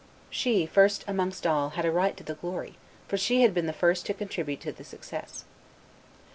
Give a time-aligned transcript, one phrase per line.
[0.31, 3.71] She, first amongst all, had a right to the glory, for she had been the
[3.71, 5.43] first to contribute to the success.